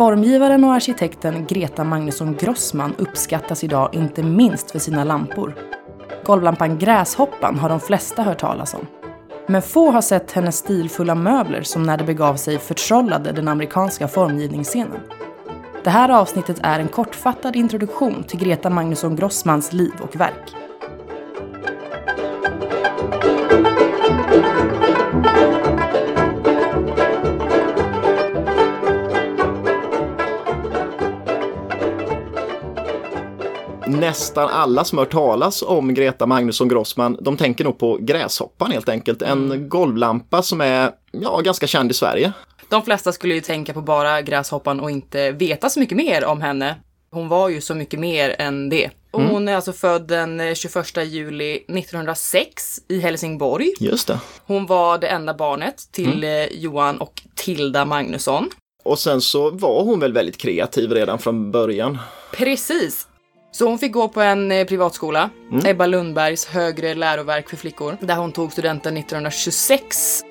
Formgivaren 0.00 0.64
och 0.64 0.72
arkitekten 0.72 1.46
Greta 1.46 1.84
Magnusson 1.84 2.36
Grossman 2.36 2.94
uppskattas 2.98 3.64
idag 3.64 3.94
inte 3.94 4.22
minst 4.22 4.70
för 4.70 4.78
sina 4.78 5.04
lampor. 5.04 5.54
Golvlampan 6.24 6.78
Gräshoppan 6.78 7.58
har 7.58 7.68
de 7.68 7.80
flesta 7.80 8.22
hört 8.22 8.38
talas 8.38 8.74
om. 8.74 8.86
Men 9.46 9.62
få 9.62 9.90
har 9.90 10.00
sett 10.00 10.32
hennes 10.32 10.56
stilfulla 10.56 11.14
möbler 11.14 11.62
som 11.62 11.82
när 11.82 11.96
det 11.96 12.04
begav 12.04 12.36
sig 12.36 12.58
förtrollade 12.58 13.32
den 13.32 13.48
amerikanska 13.48 14.08
formgivningsscenen. 14.08 15.00
Det 15.84 15.90
här 15.90 16.08
avsnittet 16.08 16.60
är 16.62 16.80
en 16.80 16.88
kortfattad 16.88 17.56
introduktion 17.56 18.22
till 18.22 18.40
Greta 18.40 18.70
Magnusson 18.70 19.16
Grossmans 19.16 19.72
liv 19.72 19.92
och 20.02 20.16
verk. 20.16 20.54
Nästan 33.90 34.48
alla 34.48 34.84
som 34.84 34.98
hört 34.98 35.12
talas 35.12 35.62
om 35.62 35.94
Greta 35.94 36.26
Magnusson 36.26 36.68
Grossman, 36.68 37.18
de 37.20 37.36
tänker 37.36 37.64
nog 37.64 37.78
på 37.78 37.98
Gräshoppan 38.00 38.70
helt 38.70 38.88
enkelt. 38.88 39.22
En 39.22 39.44
mm. 39.44 39.68
golvlampa 39.68 40.42
som 40.42 40.60
är 40.60 40.90
ja, 41.10 41.40
ganska 41.40 41.66
känd 41.66 41.90
i 41.90 41.94
Sverige. 41.94 42.32
De 42.68 42.82
flesta 42.82 43.12
skulle 43.12 43.34
ju 43.34 43.40
tänka 43.40 43.72
på 43.72 43.80
bara 43.80 44.22
Gräshoppan 44.22 44.80
och 44.80 44.90
inte 44.90 45.32
veta 45.32 45.70
så 45.70 45.80
mycket 45.80 45.96
mer 45.96 46.24
om 46.24 46.40
henne. 46.40 46.76
Hon 47.10 47.28
var 47.28 47.48
ju 47.48 47.60
så 47.60 47.74
mycket 47.74 48.00
mer 48.00 48.36
än 48.38 48.68
det. 48.68 48.90
Och 49.10 49.20
mm. 49.20 49.32
hon 49.32 49.48
är 49.48 49.56
alltså 49.56 49.72
född 49.72 50.08
den 50.08 50.54
21 50.54 50.96
juli 51.06 51.54
1906 51.54 52.78
i 52.88 53.00
Helsingborg. 53.00 53.72
Just 53.80 54.08
det. 54.08 54.20
Hon 54.46 54.66
var 54.66 54.98
det 54.98 55.06
enda 55.06 55.34
barnet 55.34 55.92
till 55.92 56.24
mm. 56.24 56.48
Eh, 56.48 56.58
Johan 56.58 56.98
och 56.98 57.22
Tilda 57.34 57.84
Magnusson. 57.84 58.50
Och 58.84 58.98
sen 58.98 59.20
så 59.20 59.50
var 59.50 59.84
hon 59.84 60.00
väl 60.00 60.12
väldigt 60.12 60.36
kreativ 60.36 60.92
redan 60.92 61.18
från 61.18 61.50
början. 61.50 61.98
Precis. 62.32 63.06
Så 63.52 63.66
hon 63.66 63.78
fick 63.78 63.92
gå 63.92 64.08
på 64.08 64.20
en 64.20 64.52
eh, 64.52 64.66
privatskola, 64.66 65.30
mm. 65.50 65.66
Ebba 65.66 65.86
Lundbergs 65.86 66.46
högre 66.46 66.94
läroverk 66.94 67.48
för 67.48 67.56
flickor, 67.56 67.96
där 68.00 68.16
hon 68.16 68.32
tog 68.32 68.52
studenten 68.52 68.96
1926. 68.96 70.22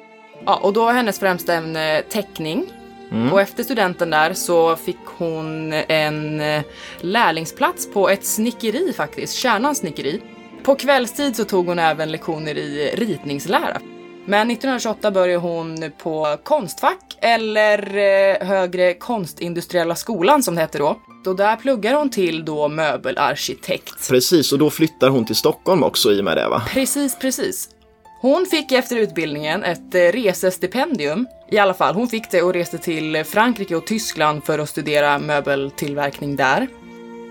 Ja, 0.45 0.56
och 0.56 0.73
då 0.73 0.86
var 0.86 0.94
hennes 0.94 1.20
främsta 1.20 1.53
ämne 1.53 2.02
teckning. 2.09 2.66
Mm. 3.11 3.34
Och 3.34 3.42
efter 3.42 3.64
studenten 3.64 4.09
där 4.09 4.34
så 4.34 4.76
fick 4.76 5.06
hon 5.06 5.73
en 5.73 6.42
eh, 6.42 6.61
lärlingsplats 7.00 7.92
på 7.92 8.09
ett 8.09 8.26
snickeri 8.26 8.94
faktiskt, 8.94 9.33
Kärnans 9.33 9.78
snickeri. 9.78 10.22
På 10.64 10.76
kvällstid 10.76 11.36
så 11.36 11.45
tog 11.45 11.67
hon 11.67 11.80
även 11.80 12.11
lektioner 12.11 12.58
i 12.58 12.92
ritningslära. 12.95 13.81
Men 14.26 14.52
1928 14.52 15.11
började 15.11 15.39
hon 15.39 15.92
på 15.98 16.38
Konstfack, 16.44 17.08
eller 17.22 17.98
eh, 17.98 18.48
Högre 18.48 18.94
konstindustriella 18.94 19.95
skolan 19.95 20.44
som 20.44 20.56
det 20.56 20.62
hette 20.62 20.78
då. 20.78 21.00
Och 21.26 21.36
där 21.36 21.56
pluggar 21.56 21.94
hon 21.94 22.09
till 22.09 22.45
då 22.45 22.67
möbelarkitekt. 22.67 24.09
Precis, 24.09 24.52
och 24.52 24.59
då 24.59 24.70
flyttar 24.70 25.09
hon 25.09 25.26
till 25.26 25.36
Stockholm 25.36 25.84
också 25.84 26.11
i 26.11 26.20
och 26.20 26.26
med 26.26 26.38
det 26.38 26.50
va? 26.50 26.61
Precis, 26.67 27.20
precis. 27.20 27.70
Hon 28.22 28.45
fick 28.45 28.72
efter 28.72 28.95
utbildningen 28.95 29.64
ett 29.64 29.95
eh, 29.95 30.00
resestipendium. 30.00 31.28
I 31.52 31.58
alla 31.58 31.73
fall, 31.73 31.95
hon 31.95 32.08
fick 32.08 32.31
det 32.31 32.42
och 32.42 32.53
reste 32.53 32.78
till 32.78 33.23
Frankrike 33.23 33.76
och 33.76 33.88
Tyskland 33.88 34.44
för 34.44 34.59
att 34.59 34.70
studera 34.70 35.20
möbeltillverkning 35.20 36.36
där. 36.36 36.67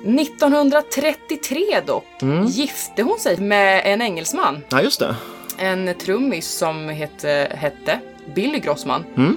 1933 0.05 1.81
dock 1.87 2.23
mm. 2.23 2.47
gifte 2.47 3.03
hon 3.03 3.19
sig 3.19 3.37
med 3.37 3.83
en 3.85 4.03
engelsman. 4.03 4.65
Ja, 4.69 4.83
just 4.83 5.01
det. 5.01 5.17
En 5.59 5.95
trummis 5.95 6.49
som 6.49 6.89
hette, 6.89 7.53
hette 7.55 8.01
Billy 8.35 8.59
Grossman. 8.59 9.05
Mm. 9.17 9.37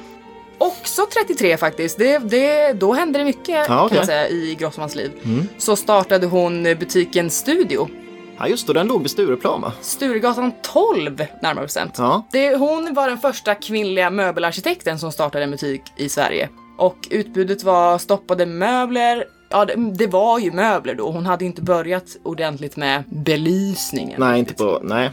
Också 0.62 1.02
33 1.14 1.58
faktiskt. 1.58 1.98
Det, 1.98 2.18
det, 2.18 2.74
då 2.74 2.94
hände 2.94 3.20
det 3.20 3.26
mycket 3.26 3.66
ja, 3.70 3.86
okay. 3.86 3.90
kan 3.90 3.98
man 3.98 4.06
säga 4.06 4.30
i 4.30 4.56
Grossmans 4.60 4.96
liv. 4.96 5.12
Mm. 5.24 5.48
Så 5.58 5.76
startade 5.76 6.28
hon 6.28 6.64
butiken 6.64 7.30
Studio. 7.30 7.90
Ja 8.38 8.48
just 8.48 8.68
det, 8.68 8.74
den 8.74 8.88
låg 8.88 9.02
vid 9.02 9.12
Stureplan 9.12 9.62
va? 9.62 9.74
Sturegatan 9.82 10.52
12 10.62 11.26
närmare 11.42 11.66
bestämt. 11.66 11.94
Ja. 11.98 12.28
Det, 12.32 12.56
hon 12.56 12.94
var 12.94 13.10
den 13.10 13.18
första 13.18 13.56
kvinnliga 13.56 14.10
möbelarkitekten 14.10 15.00
som 15.00 15.12
startade 15.12 15.44
en 15.44 15.52
butik 15.52 15.82
i 15.96 16.10
Sverige. 16.10 16.50
Och 16.78 17.08
utbudet 17.10 17.64
var 17.64 17.98
stoppade 17.98 18.46
möbler, 18.46 19.26
Ja, 19.54 19.66
det, 19.66 19.76
det, 19.76 20.08
var 20.08 20.40
ju 20.40 20.52
möbler 20.52 20.96
då. 20.96 21.12
Hon 21.12 21.26
hade 21.26 21.46
inte 21.46 21.62
börjat 21.62 22.18
ordentligt 22.24 22.76
med 22.76 23.04
belysningen. 23.08 24.20
Nej, 24.20 24.40
inte 24.40 24.54
på, 24.54 24.80
nej. 24.84 25.12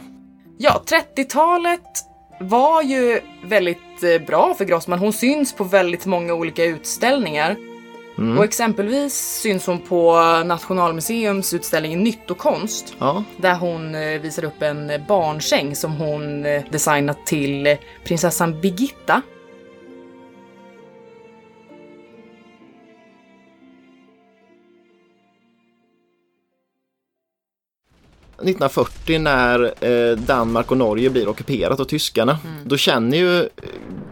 Ja, 0.57 0.83
30-talet 1.15 2.08
var 2.39 2.81
ju 2.81 3.19
väldigt 3.43 4.03
eh, 4.03 4.25
bra 4.27 4.53
för 4.53 4.65
Grossman. 4.65 4.99
Hon 4.99 5.13
syns 5.13 5.53
på 5.53 5.63
väldigt 5.63 6.05
många 6.05 6.33
olika 6.33 6.65
utställningar. 6.65 7.55
Mm. 8.17 8.37
Och 8.37 8.43
exempelvis 8.43 9.39
syns 9.41 9.67
hon 9.67 9.79
på 9.79 10.13
Nationalmuseums 10.45 11.53
utställning 11.53 12.03
Nyttokonst. 12.03 12.95
Ja. 12.99 13.23
Där 13.37 13.55
hon 13.55 13.95
eh, 13.95 14.21
visar 14.21 14.43
upp 14.43 14.61
en 14.61 14.91
barnsäng 15.07 15.75
som 15.75 15.91
hon 15.91 16.45
eh, 16.45 16.63
designat 16.69 17.25
till 17.25 17.77
prinsessan 18.03 18.61
Birgitta 18.61 19.21
1940 28.41 29.19
när 29.19 29.73
eh, 29.85 30.17
Danmark 30.17 30.71
och 30.71 30.77
Norge 30.77 31.09
blir 31.09 31.27
ockuperat 31.27 31.79
av 31.79 31.83
tyskarna. 31.83 32.39
Mm. 32.45 32.67
Då 32.67 32.77
känner 32.77 33.17
ju 33.17 33.39
eh, 33.39 33.47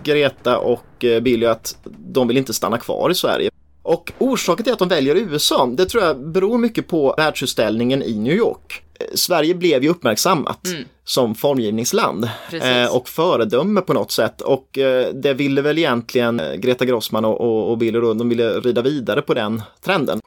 Greta 0.03 0.57
och 0.57 1.03
eh, 1.03 1.19
Billy 1.19 1.45
att 1.45 1.77
de 1.85 2.27
vill 2.27 2.37
inte 2.37 2.53
stanna 2.53 2.77
kvar 2.77 3.09
i 3.09 3.15
Sverige. 3.15 3.49
Och 3.81 4.11
orsaken 4.17 4.63
till 4.63 4.73
att 4.73 4.79
de 4.79 4.87
väljer 4.87 5.15
USA, 5.15 5.65
det 5.65 5.85
tror 5.85 6.03
jag 6.03 6.27
beror 6.27 6.57
mycket 6.57 6.87
på 6.87 7.13
världsutställningen 7.17 8.03
i 8.03 8.19
New 8.19 8.33
York. 8.33 8.83
Sverige 9.15 9.55
blev 9.55 9.83
ju 9.83 9.89
uppmärksammat 9.89 10.67
mm. 10.67 10.83
som 11.03 11.35
formgivningsland 11.35 12.29
eh, 12.51 12.95
och 12.95 13.09
föredöme 13.09 13.81
på 13.81 13.93
något 13.93 14.11
sätt 14.11 14.41
och 14.41 14.77
eh, 14.77 15.13
det 15.13 15.33
ville 15.33 15.61
väl 15.61 15.77
egentligen 15.77 16.41
Greta 16.57 16.85
Grossman 16.85 17.25
och, 17.25 17.41
och, 17.41 17.71
och 17.71 17.77
Billy 17.77 17.99
Rund, 17.99 18.19
de 18.19 18.29
ville 18.29 18.59
rida 18.59 18.81
vidare 18.81 19.21
på 19.21 19.33
den 19.33 19.61
trenden 19.81 20.21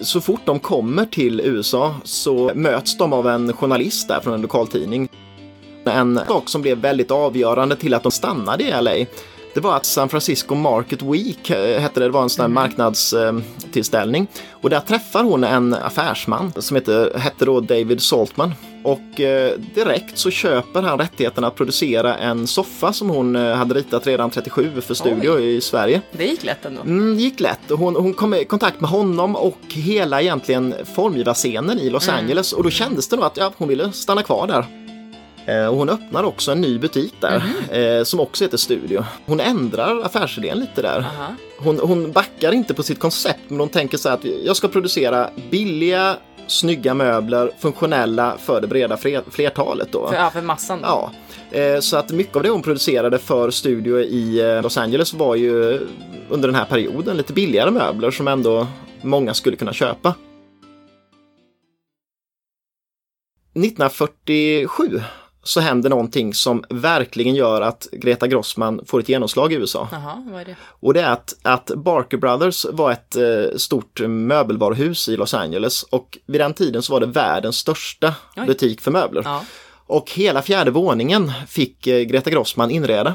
så 0.00 0.20
fort 0.20 0.40
de 0.44 0.58
kommer 0.58 1.04
till 1.04 1.40
USA 1.40 1.94
så 2.04 2.50
möts 2.54 2.98
de 2.98 3.12
av 3.12 3.28
en 3.28 3.52
journalist 3.52 4.08
där 4.08 4.20
från 4.20 4.34
en 4.34 4.40
lokaltidning. 4.40 5.08
En 5.84 6.20
sak 6.28 6.48
som 6.48 6.62
blev 6.62 6.78
väldigt 6.78 7.10
avgörande 7.10 7.76
till 7.76 7.94
att 7.94 8.02
de 8.02 8.12
stannade 8.12 8.64
i 8.64 8.82
LA 8.82 9.06
det 9.56 9.62
var 9.62 9.76
att 9.76 9.86
San 9.86 10.08
Francisco 10.08 10.54
Market 10.54 11.02
Week 11.02 11.50
eh, 11.50 11.80
hette 11.80 12.00
det, 12.00 12.06
det 12.06 12.12
var 12.12 12.22
en 12.22 12.30
sån 12.30 12.40
här 12.40 12.46
mm. 12.46 12.54
marknadstillställning. 12.54 14.26
Och 14.50 14.70
där 14.70 14.80
träffar 14.80 15.24
hon 15.24 15.44
en 15.44 15.74
affärsman 15.74 16.52
som 16.56 16.74
heter, 16.74 17.18
hette 17.18 17.44
då 17.44 17.60
David 17.60 18.02
Saltman. 18.02 18.52
Och 18.82 19.20
eh, 19.20 19.52
direkt 19.74 20.18
så 20.18 20.30
köper 20.30 20.82
han 20.82 20.98
rättigheten 20.98 21.44
att 21.44 21.54
producera 21.54 22.16
en 22.16 22.46
soffa 22.46 22.92
som 22.92 23.10
hon 23.10 23.36
eh, 23.36 23.54
hade 23.54 23.74
ritat 23.74 24.06
redan 24.06 24.30
37 24.30 24.80
för 24.80 24.94
studio 24.94 25.30
Oj. 25.36 25.56
i 25.56 25.60
Sverige. 25.60 26.00
Det 26.12 26.24
gick 26.24 26.44
lätt 26.44 26.64
ändå. 26.64 26.80
Mm, 26.80 27.16
det 27.16 27.22
gick 27.22 27.40
lätt. 27.40 27.60
Hon, 27.70 27.96
hon 27.96 28.14
kom 28.14 28.34
i 28.34 28.44
kontakt 28.44 28.80
med 28.80 28.90
honom 28.90 29.36
och 29.36 29.58
hela 29.68 30.22
egentligen 30.22 30.74
formgivarscenen 30.94 31.78
i 31.78 31.90
Los 31.90 32.08
mm. 32.08 32.20
Angeles 32.20 32.52
och 32.52 32.62
då 32.62 32.70
kändes 32.70 33.08
det 33.08 33.16
nog 33.16 33.24
att 33.24 33.36
ja, 33.36 33.52
hon 33.56 33.68
ville 33.68 33.92
stanna 33.92 34.22
kvar 34.22 34.46
där. 34.46 34.85
Eh, 35.46 35.66
och 35.66 35.76
hon 35.76 35.88
öppnar 35.88 36.24
också 36.24 36.52
en 36.52 36.60
ny 36.60 36.78
butik 36.78 37.14
där 37.20 37.42
mm. 37.70 38.04
som 38.04 38.20
också 38.20 38.44
heter 38.44 38.56
Studio. 38.56 39.04
Hon 39.26 39.40
ändrar 39.40 40.00
affärsidén 40.04 40.58
lite 40.58 40.82
där. 40.82 41.04
Hon, 41.58 41.78
hon 41.78 42.12
backar 42.12 42.52
inte 42.52 42.74
på 42.74 42.82
sitt 42.82 42.98
koncept 42.98 43.40
men 43.48 43.60
hon 43.60 43.68
tänker 43.68 43.98
så 43.98 44.08
här 44.08 44.16
att 44.16 44.24
jag 44.24 44.56
ska 44.56 44.68
producera 44.68 45.30
billiga 45.50 46.16
snygga 46.46 46.94
möbler, 46.94 47.50
funktionella 47.58 48.36
för 48.38 48.60
det 48.60 48.66
breda 48.66 48.96
flertalet. 49.30 49.92
Då. 49.92 50.08
För, 50.08 50.16
ja, 50.16 50.30
för 50.30 50.42
massan. 50.42 50.82
Då. 50.82 50.86
Ja. 50.86 51.12
Eh, 51.58 51.80
så 51.80 51.96
att 51.96 52.10
mycket 52.10 52.36
av 52.36 52.42
det 52.42 52.50
hon 52.50 52.62
producerade 52.62 53.18
för 53.18 53.50
studio 53.50 54.00
i 54.00 54.60
Los 54.62 54.78
Angeles 54.78 55.14
var 55.14 55.34
ju 55.34 55.80
under 56.28 56.48
den 56.48 56.54
här 56.54 56.64
perioden 56.64 57.16
lite 57.16 57.32
billigare 57.32 57.70
möbler 57.70 58.10
som 58.10 58.28
ändå 58.28 58.66
många 59.02 59.34
skulle 59.34 59.56
kunna 59.56 59.72
köpa. 59.72 60.14
1947 63.54 65.00
så 65.46 65.60
händer 65.60 65.90
någonting 65.90 66.34
som 66.34 66.64
verkligen 66.70 67.34
gör 67.34 67.60
att 67.60 67.88
Greta 67.92 68.26
Grossman 68.26 68.80
får 68.86 69.00
ett 69.00 69.08
genomslag 69.08 69.52
i 69.52 69.56
USA. 69.56 69.88
Aha, 69.92 70.24
vad 70.30 70.40
är 70.40 70.44
det? 70.44 70.56
Och 70.60 70.94
det 70.94 71.00
är 71.00 71.10
att, 71.10 71.36
att 71.42 71.66
Barker 71.76 72.16
Brothers 72.16 72.66
var 72.72 72.92
ett 72.92 73.16
eh, 73.16 73.56
stort 73.56 74.00
möbelvaruhus 74.00 75.08
i 75.08 75.16
Los 75.16 75.34
Angeles 75.34 75.82
och 75.82 76.18
vid 76.26 76.40
den 76.40 76.54
tiden 76.54 76.82
så 76.82 76.92
var 76.92 77.00
det 77.00 77.06
världens 77.06 77.56
största 77.56 78.14
Oj. 78.36 78.46
butik 78.46 78.80
för 78.80 78.90
möbler. 78.90 79.22
Ja. 79.24 79.44
Och 79.86 80.10
hela 80.10 80.42
fjärde 80.42 80.70
våningen 80.70 81.32
fick 81.48 81.86
eh, 81.86 82.00
Greta 82.00 82.30
Grossman 82.30 82.70
inreda. 82.70 83.14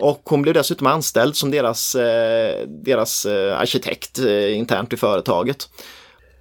Och 0.00 0.22
hon 0.24 0.42
blev 0.42 0.54
dessutom 0.54 0.86
anställd 0.86 1.36
som 1.36 1.50
deras, 1.50 1.94
eh, 1.94 2.66
deras 2.66 3.26
arkitekt 3.26 4.18
internt 4.52 4.92
i 4.92 4.96
företaget 4.96 5.68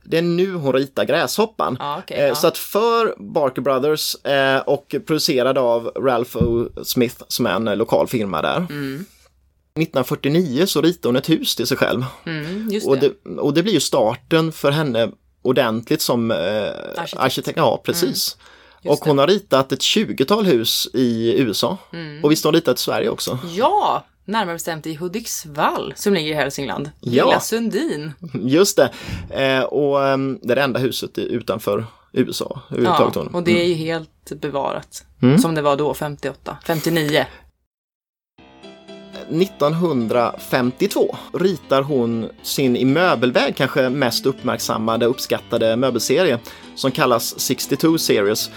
det 0.09 0.18
är 0.18 0.21
nu 0.21 0.54
hon 0.54 0.74
ritar 0.74 1.06
Gräshoppan. 1.06 1.77
Ah, 1.80 2.00
okay, 2.00 2.18
eh, 2.18 2.33
så 2.33 2.48
att 2.48 2.57
för 2.57 3.15
Barker 3.18 3.62
Brothers 3.62 4.15
eh, 4.25 4.59
och 4.59 4.95
producerad 5.07 5.57
av 5.57 5.92
Ralph 5.95 6.38
O. 6.38 6.69
Smith 6.83 7.24
som 7.27 7.45
är 7.45 7.51
en 7.56 7.65
lokal 7.77 8.07
firma 8.07 8.42
där. 8.42 8.57
Mm. 8.57 9.06
1949 9.75 10.65
så 10.65 10.81
ritade 10.81 11.07
hon 11.07 11.15
ett 11.15 11.30
hus 11.30 11.56
till 11.56 11.68
sig 11.68 11.77
själv. 11.77 12.06
Mm, 12.25 12.69
just 12.71 12.88
Och 12.88 12.98
det. 12.98 13.12
det, 13.24 13.31
och 13.42 13.54
det 13.54 13.63
blir 13.63 13.74
ju 13.74 13.80
starten 13.80 14.51
för 14.51 14.71
henne 14.71 15.12
ordentligt 15.42 16.01
som 16.01 16.31
eh, 16.31 16.38
Arkitekt. 16.38 17.13
arkitekt. 17.18 17.57
Ja, 17.57 17.81
precis. 17.86 18.38
Just 18.81 19.01
och 19.01 19.07
hon 19.07 19.18
har 19.18 19.27
ritat 19.27 19.71
ett 19.71 19.80
20-tal 19.81 20.45
hus 20.45 20.88
i 20.94 21.42
USA. 21.42 21.77
Mm. 21.94 22.24
Och 22.24 22.31
visst 22.31 22.44
har 22.44 22.51
hon 22.51 22.56
ritat 22.56 22.80
i 22.80 22.81
Sverige 22.81 23.10
också. 23.10 23.39
Ja, 23.56 24.03
närmare 24.27 24.56
bestämt 24.56 24.88
i 24.88 24.95
Hudiksvall 24.95 25.94
som 25.95 26.13
ligger 26.13 26.31
i 26.31 26.33
Hälsingland. 26.33 26.91
Ja. 27.00 27.25
Lilla 27.25 27.39
Sundin. 27.39 28.13
Just 28.33 28.77
det. 28.77 28.91
Eh, 29.29 29.63
och 29.63 30.07
ehm, 30.07 30.39
det 30.41 30.53
är 30.53 30.56
det 30.56 30.62
enda 30.62 30.79
huset 30.79 31.18
utanför 31.18 31.85
USA. 32.13 32.62
Ja, 32.69 32.75
överhuvudtaget 32.75 33.15
hon. 33.15 33.27
och 33.27 33.44
det 33.44 33.62
är 33.62 33.65
ju 33.68 33.74
helt 33.74 34.31
bevarat. 34.41 35.06
Mm. 35.21 35.38
Som 35.38 35.56
det 35.56 35.62
var 35.62 35.75
då, 35.75 35.94
58, 35.94 36.57
59. 36.65 37.25
1952 39.29 41.15
ritar 41.33 41.81
hon 41.81 42.29
sin 42.41 42.75
i 42.75 42.85
möbelväg 42.85 43.56
kanske 43.56 43.89
mest 43.89 44.25
uppmärksammade 44.25 45.06
uppskattade 45.06 45.75
möbelserie 45.75 46.39
som 46.75 46.91
kallas 46.91 47.39
62 47.39 47.97
Series. 47.97 48.51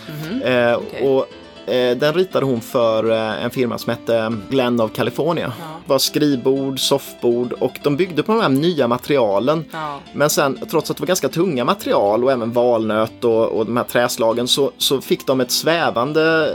Eh, 0.45 0.75
okej. 0.75 1.09
och, 1.09 1.27
den 1.67 2.15
ritade 2.15 2.47
hon 2.47 2.61
för 2.61 3.11
eh, 3.11 3.45
en 3.45 3.51
firma 3.51 3.79
som 3.79 3.91
hette 3.91 4.33
Glen 4.51 4.81
of 4.81 4.93
California. 4.93 5.53
Ja. 5.59 5.65
Det 5.85 5.91
var 5.91 5.99
skrivbord, 5.99 6.81
soffbord 6.81 7.53
och 7.53 7.79
de 7.83 7.97
byggde 7.97 8.23
på 8.23 8.33
de 8.33 8.41
här 8.41 8.49
nya 8.49 8.89
materialen. 8.89 9.65
Ja. 9.71 9.99
Men 10.13 10.31
sen 10.31 10.59
trots 10.71 10.91
att 10.91 10.97
det 10.97 11.01
var 11.01 11.07
ganska 11.07 11.29
tunga 11.29 11.65
material 11.65 12.25
och 12.25 12.33
även 12.33 12.53
valnöt 12.53 13.25
och, 13.25 13.49
och 13.49 13.67
de 13.67 13.77
här 13.77 13.85
träslagen 13.85 14.49
så, 14.49 14.73
så 14.79 15.01
fick 15.01 15.27
de 15.27 15.41
ett 15.41 15.51
svävande, 15.51 16.55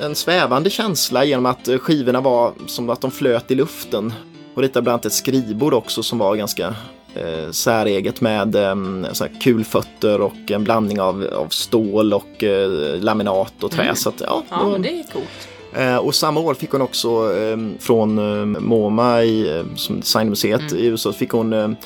en 0.00 0.14
svävande 0.14 0.70
känsla 0.70 1.24
genom 1.24 1.46
att 1.46 1.68
eh, 1.68 1.78
skivorna 1.78 2.20
var 2.20 2.52
som 2.66 2.90
att 2.90 3.00
de 3.00 3.10
flöt 3.10 3.50
i 3.50 3.54
luften. 3.54 4.12
Och 4.54 4.62
ritade 4.62 4.82
bland 4.82 4.94
annat 4.94 5.06
ett 5.06 5.12
skrivbord 5.12 5.74
också 5.74 6.02
som 6.02 6.18
var 6.18 6.36
ganska 6.36 6.74
eh, 7.14 7.50
säreget 7.50 8.20
med 8.20 8.54
eh, 8.56 8.74
kulfötter 9.42 10.20
och 10.20 10.50
en 10.50 10.64
blandning 10.64 11.00
av, 11.00 11.26
av 11.34 11.48
stål 11.48 12.12
och 12.12 12.44
eh, 12.44 12.70
laminat 13.00 13.62
och 13.62 13.70
trä. 13.70 13.94
Så 13.94 14.08
att, 14.08 14.20
ja, 14.20 14.42
ja, 14.50 14.56
var- 14.64 14.70
men 14.72 14.82
det 14.82 14.88
är 15.00 15.02
coolt. 15.12 15.48
Eh, 15.74 15.96
och 15.96 16.14
samma 16.14 16.40
år 16.40 16.54
fick 16.54 16.70
hon 16.70 16.82
också 16.82 17.32
från 17.78 18.14
MoMA 18.66 19.22
i, 19.22 19.64
som 19.76 20.00
designmuseet 20.00 20.72
i 20.72 20.86
USA, 20.86 21.12
fick 21.12 21.30
hon 21.30 21.76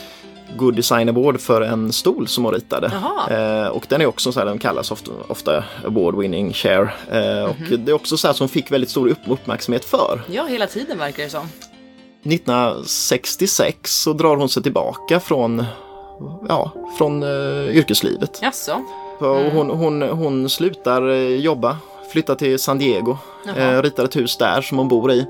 Good 0.57 0.75
Design 0.75 1.09
Award 1.09 1.41
för 1.41 1.61
en 1.61 1.93
stol 1.93 2.29
som 2.29 2.45
hon 2.45 2.55
ritade. 2.55 2.87
Eh, 3.63 3.67
och 3.69 3.87
den 3.89 4.01
är 4.01 4.07
också 4.07 4.33
så 4.33 4.39
här, 4.41 4.47
den 4.47 4.59
kallas 4.59 4.91
ofta, 4.91 5.11
ofta 5.29 5.65
Award 5.87 6.19
Winning 6.19 6.53
Chair. 6.53 6.95
Eh, 7.11 7.45
Och 7.45 7.79
det 7.79 7.91
är 7.91 7.95
också 7.95 8.17
så 8.17 8.27
här 8.27 8.35
som 8.35 8.45
hon 8.45 8.49
fick 8.49 8.71
väldigt 8.71 8.91
stor 8.91 9.09
upp, 9.09 9.19
uppmärksamhet 9.27 9.85
för. 9.85 10.23
Ja, 10.31 10.45
hela 10.47 10.67
tiden 10.67 10.99
verkar 10.99 11.23
det 11.23 11.29
som. 11.31 11.49
1966 12.25 13.91
så 14.03 14.13
drar 14.13 14.37
hon 14.37 14.49
sig 14.49 14.63
tillbaka 14.63 15.21
från, 15.21 15.65
ja, 16.49 16.71
från 16.99 17.23
eh, 17.23 17.77
yrkeslivet. 17.77 18.39
Jaså? 18.43 18.83
Och 19.19 19.27
hon, 19.53 19.71
hon, 19.71 20.03
hon 20.03 20.49
slutar 20.49 21.09
eh, 21.09 21.17
jobba, 21.37 21.77
flyttar 22.13 22.35
till 22.35 22.59
San 22.59 22.79
Diego, 22.79 23.17
Jaha. 23.47 23.57
Mm. 23.57 23.75
eh, 23.77 23.83
ritar 23.83 24.05
ett 24.05 24.17
hus 24.17 24.37
där 24.37 24.63
som 24.63 24.79
hon 24.79 24.89
bor 24.89 25.13
i 25.13 25.27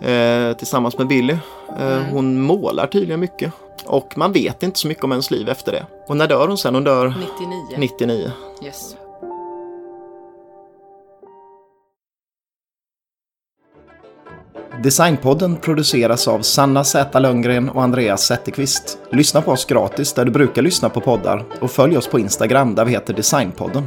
eh, 0.00 0.56
tillsammans 0.56 0.98
med 0.98 1.06
Billy. 1.06 1.36
Eh, 1.78 1.98
Hon 2.12 2.40
målar 2.40 2.86
tydligen 2.86 3.20
mycket 3.20 3.52
och 3.86 4.18
man 4.18 4.32
vet 4.32 4.62
inte 4.62 4.78
så 4.78 4.88
mycket 4.88 5.04
om 5.04 5.10
hennes 5.10 5.30
liv 5.30 5.48
efter 5.48 5.72
det. 5.72 5.86
Och 6.06 6.16
när 6.16 6.26
dör 6.26 6.48
hon 6.48 6.58
sen? 6.58 6.74
Hon 6.74 6.84
dör 6.84 7.14
99. 7.78 7.78
99. 7.78 8.32
Yes. 8.64 8.96
Designpodden 14.82 15.56
produceras 15.56 16.28
av 16.28 16.42
Sanna 16.42 16.84
Z 16.84 17.20
Lundgren 17.20 17.68
och 17.68 17.82
Andreas 17.82 18.26
Zetterqvist. 18.26 18.98
Lyssna 19.12 19.42
på 19.42 19.50
oss 19.50 19.64
gratis 19.64 20.12
där 20.12 20.24
du 20.24 20.30
brukar 20.30 20.62
lyssna 20.62 20.88
på 20.88 21.00
poddar 21.00 21.44
och 21.60 21.70
följ 21.70 21.96
oss 21.96 22.06
på 22.06 22.18
Instagram 22.18 22.74
där 22.74 22.84
vi 22.84 22.90
heter 22.90 23.14
Designpodden. 23.14 23.84